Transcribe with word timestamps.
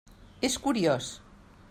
És 0.47 0.55
curiós! 0.63 1.11